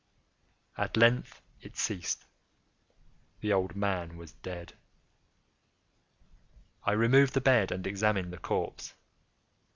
At 0.79 0.97
length 0.97 1.43
it 1.61 1.77
ceased. 1.77 2.25
The 3.41 3.53
old 3.53 3.75
man 3.75 4.17
was 4.17 4.31
dead. 4.31 4.73
I 6.83 6.93
removed 6.93 7.35
the 7.35 7.39
bed 7.41 7.71
and 7.71 7.85
examined 7.85 8.33
the 8.33 8.39
corpse. 8.39 8.95